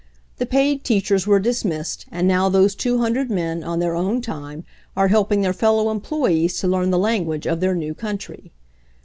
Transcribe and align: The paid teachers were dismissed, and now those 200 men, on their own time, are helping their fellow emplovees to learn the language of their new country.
The 0.39 0.47
paid 0.47 0.83
teachers 0.83 1.27
were 1.27 1.39
dismissed, 1.39 2.07
and 2.11 2.27
now 2.27 2.49
those 2.49 2.73
200 2.73 3.29
men, 3.29 3.63
on 3.63 3.77
their 3.77 3.93
own 3.95 4.19
time, 4.19 4.63
are 4.97 5.09
helping 5.09 5.41
their 5.41 5.53
fellow 5.53 5.93
emplovees 5.93 6.59
to 6.61 6.67
learn 6.67 6.89
the 6.89 6.97
language 6.97 7.45
of 7.45 7.59
their 7.59 7.75
new 7.75 7.93
country. 7.93 8.51